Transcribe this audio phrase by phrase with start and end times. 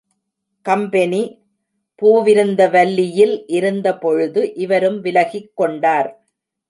[0.65, 1.19] Company
[2.01, 6.09] பூவிருந்தவல்லியில் இருந்த பொழுது இவரும் விலகிக் கொண்டார்.